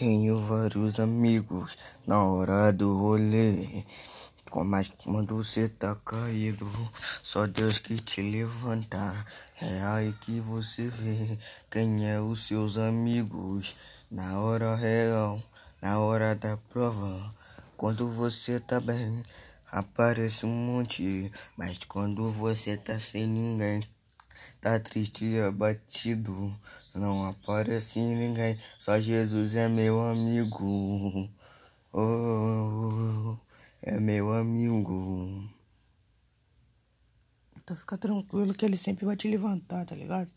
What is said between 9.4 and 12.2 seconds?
É aí que você vê quem é